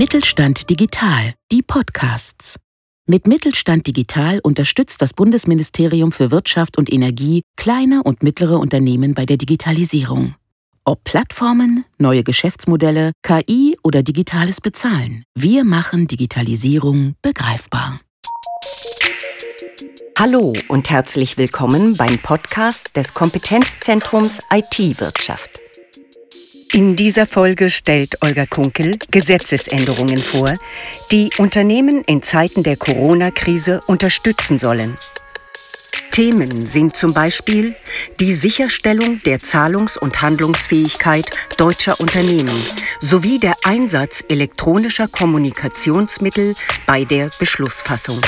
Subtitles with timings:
[0.00, 2.56] Mittelstand Digital, die Podcasts.
[3.06, 9.26] Mit Mittelstand Digital unterstützt das Bundesministerium für Wirtschaft und Energie kleine und mittlere Unternehmen bei
[9.26, 10.36] der Digitalisierung.
[10.86, 18.00] Ob Plattformen, neue Geschäftsmodelle, KI oder digitales Bezahlen, wir machen Digitalisierung begreifbar.
[20.18, 25.59] Hallo und herzlich willkommen beim Podcast des Kompetenzzentrums IT-Wirtschaft.
[26.72, 30.54] In dieser Folge stellt Olga Kunkel Gesetzesänderungen vor,
[31.10, 34.94] die Unternehmen in Zeiten der Corona-Krise unterstützen sollen.
[36.12, 37.74] Themen sind zum Beispiel
[38.20, 42.54] die Sicherstellung der Zahlungs- und Handlungsfähigkeit deutscher Unternehmen
[43.00, 46.54] sowie der Einsatz elektronischer Kommunikationsmittel
[46.86, 48.20] bei der Beschlussfassung.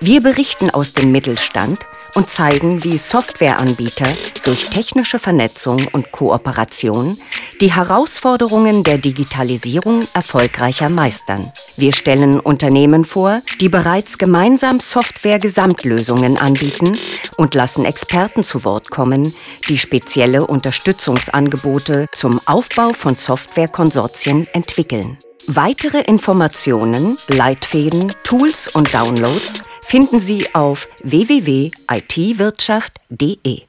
[0.00, 1.78] Wir berichten aus dem Mittelstand
[2.14, 4.08] und zeigen, wie Softwareanbieter
[4.44, 7.16] durch technische Vernetzung und Kooperation
[7.60, 11.50] die Herausforderungen der Digitalisierung erfolgreicher meistern.
[11.76, 16.92] Wir stellen Unternehmen vor, die bereits gemeinsam Software-Gesamtlösungen anbieten
[17.36, 19.30] und lassen Experten zu Wort kommen,
[19.68, 25.16] die spezielle Unterstützungsangebote zum Aufbau von Softwarekonsortien entwickeln.
[25.48, 33.60] Weitere Informationen, Leitfäden, Tools und Downloads finden Sie auf www.itwirtschaft.de.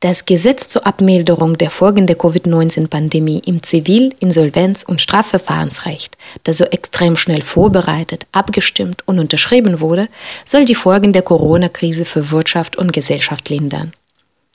[0.00, 6.64] Das Gesetz zur Abmilderung der Folgen der Covid-19-Pandemie im Zivil-, Insolvenz- und Strafverfahrensrecht, das so
[6.64, 10.08] extrem schnell vorbereitet, abgestimmt und unterschrieben wurde,
[10.44, 13.94] soll die Folgen der Corona-Krise für Wirtschaft und Gesellschaft lindern.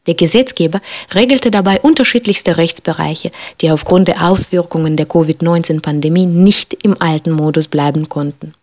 [0.05, 0.81] Der Gesetzgeber
[1.13, 8.07] regelte dabei unterschiedlichste Rechtsbereiche, die aufgrund der Auswirkungen der Covid-19-Pandemie nicht im alten Modus bleiben
[8.07, 8.53] konnten.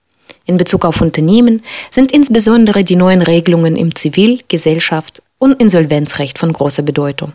[0.46, 6.52] In Bezug auf Unternehmen sind insbesondere die neuen Regelungen im Zivil-, Gesellschafts- und Insolvenzrecht von
[6.52, 7.32] großer Bedeutung.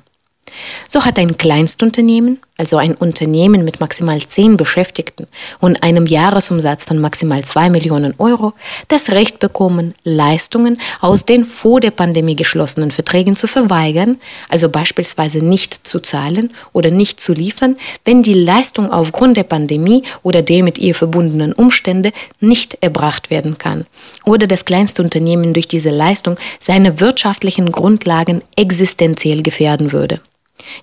[0.87, 5.27] So hat ein Kleinstunternehmen, also ein Unternehmen mit maximal zehn Beschäftigten
[5.59, 8.53] und einem Jahresumsatz von maximal zwei Millionen Euro,
[8.89, 15.43] das Recht bekommen, Leistungen aus den vor der Pandemie geschlossenen Verträgen zu verweigern, also beispielsweise
[15.43, 20.63] nicht zu zahlen oder nicht zu liefern, wenn die Leistung aufgrund der Pandemie oder der
[20.63, 23.85] mit ihr verbundenen Umstände nicht erbracht werden kann
[24.25, 30.19] oder das Kleinstunternehmen durch diese Leistung seine wirtschaftlichen Grundlagen existenziell gefährden würde.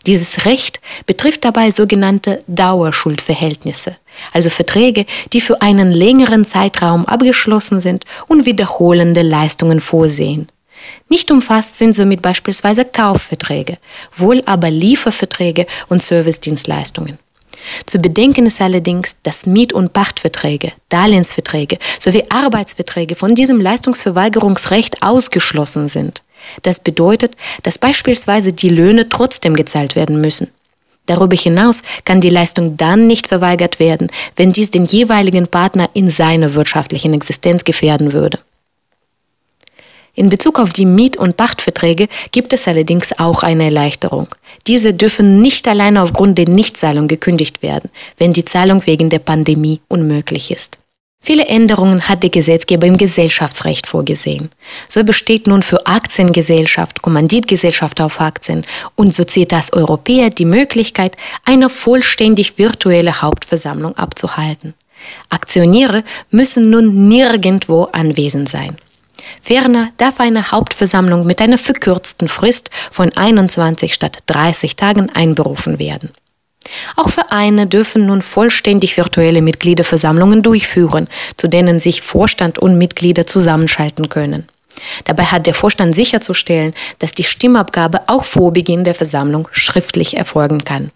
[0.06, 3.96] Dieses Recht betrifft dabei sogenannte Dauerschuldverhältnisse,
[4.32, 10.48] also Verträge, die für einen längeren Zeitraum abgeschlossen sind und wiederholende Leistungen vorsehen.
[11.08, 13.78] Nicht umfasst sind somit beispielsweise Kaufverträge,
[14.12, 17.18] wohl aber Lieferverträge und Servicedienstleistungen.
[17.86, 25.88] Zu bedenken ist allerdings, dass Miet- und Pachtverträge, Darlehensverträge sowie Arbeitsverträge von diesem Leistungsverweigerungsrecht ausgeschlossen
[25.88, 26.22] sind.
[26.62, 30.50] Das bedeutet, dass beispielsweise die Löhne trotzdem gezahlt werden müssen.
[31.06, 36.10] Darüber hinaus kann die Leistung dann nicht verweigert werden, wenn dies den jeweiligen Partner in
[36.10, 38.40] seiner wirtschaftlichen Existenz gefährden würde.
[40.16, 44.28] In Bezug auf die Miet- und Pachtverträge gibt es allerdings auch eine Erleichterung.
[44.66, 49.80] Diese dürfen nicht alleine aufgrund der Nichtzahlung gekündigt werden, wenn die Zahlung wegen der Pandemie
[49.88, 50.78] unmöglich ist.
[51.26, 54.48] Viele Änderungen hat der Gesetzgeber im Gesellschaftsrecht vorgesehen.
[54.88, 58.64] So besteht nun für Aktiengesellschaft, Kommanditgesellschaft auf Aktien
[58.94, 64.74] und Societas Europäer die Möglichkeit, eine vollständig virtuelle Hauptversammlung abzuhalten.
[65.28, 68.76] Aktionäre müssen nun nirgendwo anwesend sein.
[69.40, 76.10] Ferner darf eine Hauptversammlung mit einer verkürzten Frist von 21 statt 30 Tagen einberufen werden.
[76.96, 84.08] Auch Vereine dürfen nun vollständig virtuelle Mitgliederversammlungen durchführen, zu denen sich Vorstand und Mitglieder zusammenschalten
[84.08, 84.46] können.
[85.04, 90.64] Dabei hat der Vorstand sicherzustellen, dass die Stimmabgabe auch vor Beginn der Versammlung schriftlich erfolgen
[90.64, 90.90] kann.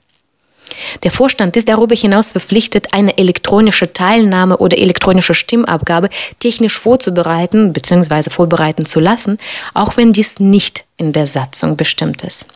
[1.03, 8.30] Der Vorstand ist darüber hinaus verpflichtet, eine elektronische Teilnahme oder elektronische Stimmabgabe technisch vorzubereiten bzw.
[8.30, 9.38] vorbereiten zu lassen,
[9.75, 12.47] auch wenn dies nicht in der Satzung bestimmt ist.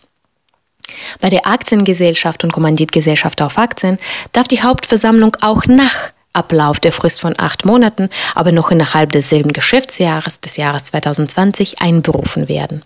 [1.20, 3.98] Bei der Aktiengesellschaft und Kommanditgesellschaft auf Aktien
[4.32, 9.52] darf die Hauptversammlung auch nach Ablauf der Frist von acht Monaten, aber noch innerhalb desselben
[9.52, 12.82] Geschäftsjahres des Jahres 2020 einberufen werden.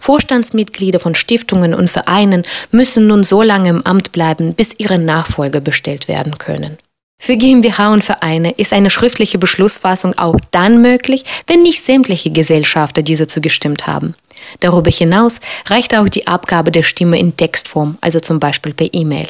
[0.00, 5.60] Vorstandsmitglieder von Stiftungen und Vereinen müssen nun so lange im Amt bleiben, bis ihre Nachfolger
[5.60, 6.78] bestellt werden können.
[7.20, 13.02] Für GmbH und Vereine ist eine schriftliche Beschlussfassung auch dann möglich, wenn nicht sämtliche Gesellschafter
[13.02, 14.14] diese zugestimmt haben.
[14.60, 19.28] Darüber hinaus reicht auch die Abgabe der Stimme in Textform, also zum Beispiel per E-Mail.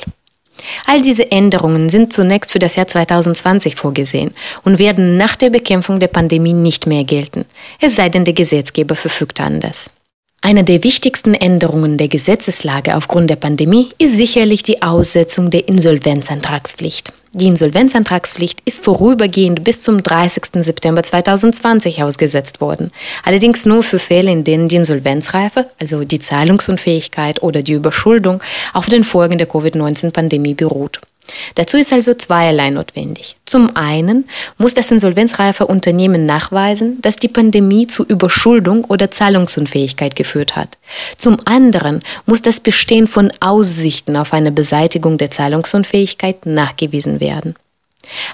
[0.86, 4.34] All diese Änderungen sind zunächst für das Jahr 2020 vorgesehen
[4.64, 7.44] und werden nach der Bekämpfung der Pandemie nicht mehr gelten,
[7.80, 9.90] es sei denn, der Gesetzgeber verfügt anders.
[10.40, 17.12] Eine der wichtigsten Änderungen der Gesetzeslage aufgrund der Pandemie ist sicherlich die Aussetzung der Insolvenzantragspflicht.
[17.32, 20.64] Die Insolvenzantragspflicht ist vorübergehend bis zum 30.
[20.64, 22.92] September 2020 ausgesetzt worden.
[23.24, 28.40] Allerdings nur für Fälle, in denen die Insolvenzreife, also die Zahlungsunfähigkeit oder die Überschuldung,
[28.72, 31.00] auf den Folgen der Covid-19-Pandemie beruht.
[31.54, 33.36] Dazu ist also zweierlei notwendig.
[33.44, 40.56] Zum einen muss das insolvenzreife Unternehmen nachweisen, dass die Pandemie zu Überschuldung oder Zahlungsunfähigkeit geführt
[40.56, 40.78] hat.
[41.16, 47.54] Zum anderen muss das Bestehen von Aussichten auf eine Beseitigung der Zahlungsunfähigkeit nachgewiesen werden.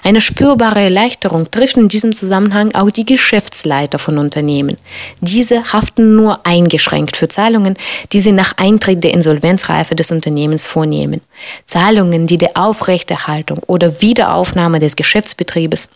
[0.03, 4.77] Eine spürbare Erleichterung trifft in diesem Zusammenhang auch die Geschäftsleiter von Unternehmen.
[5.21, 7.75] Diese haften nur eingeschränkt für Zahlungen,
[8.11, 11.21] die sie nach Eintritt der Insolvenzreife des Unternehmens vornehmen.
[11.65, 15.89] Zahlungen, die der Aufrechterhaltung oder Wiederaufnahme des Geschäftsbetriebes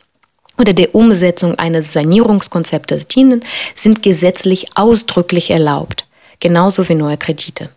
[0.57, 3.41] oder der Umsetzung eines Sanierungskonzeptes dienen,
[3.75, 6.05] sind gesetzlich ausdrücklich erlaubt,
[6.39, 7.69] genauso wie neue Kredite.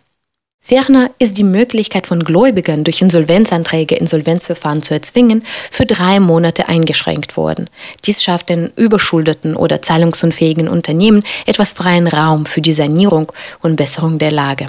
[0.65, 7.35] Ferner ist die Möglichkeit von Gläubigern durch Insolvenzanträge Insolvenzverfahren zu erzwingen für drei Monate eingeschränkt
[7.35, 7.69] worden.
[8.05, 13.29] Dies schafft den überschuldeten oder zahlungsunfähigen Unternehmen etwas freien Raum für die Sanierung
[13.61, 14.67] und Besserung der Lage.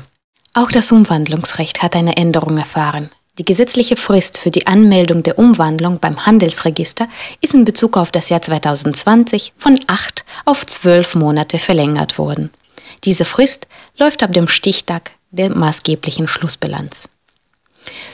[0.52, 3.08] Auch das Umwandlungsrecht hat eine Änderung erfahren.
[3.38, 7.06] Die gesetzliche Frist für die Anmeldung der Umwandlung beim Handelsregister
[7.41, 12.50] ist in Bezug auf das Jahr 2020 von acht auf zwölf Monate verlängert worden.
[13.05, 17.08] Diese Frist läuft ab dem Stichtag der maßgeblichen Schlussbilanz.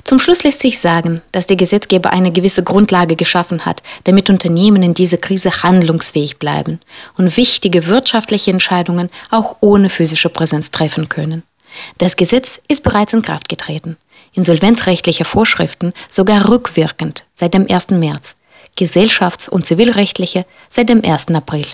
[0.02, 4.82] Zum Schluss lässt sich sagen, dass der Gesetzgeber eine gewisse Grundlage geschaffen hat, damit Unternehmen
[4.82, 6.80] in dieser Krise handlungsfähig bleiben
[7.16, 11.44] und wichtige wirtschaftliche Entscheidungen auch ohne physische Präsenz treffen können.
[11.98, 13.96] Das Gesetz ist bereits in Kraft getreten.
[14.32, 17.90] Insolvenzrechtliche Vorschriften sogar rückwirkend seit dem 1.
[17.90, 18.36] März,
[18.76, 21.28] gesellschafts- und zivilrechtliche seit dem 1.
[21.28, 21.66] April.